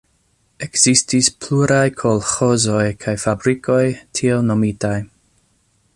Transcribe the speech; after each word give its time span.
Ekzistis 0.67 1.27
pluraj 1.43 1.83
kolĥozoj 1.99 2.87
kaj 3.05 3.15
fabrikoj, 3.27 3.81
tiel 4.21 4.45
nomitaj. 4.49 4.99